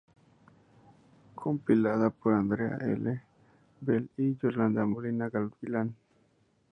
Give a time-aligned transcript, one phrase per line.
[1.35, 3.21] Compilada por Andrea L.
[3.81, 5.95] Bell y Yolanda Molina-Gavilán.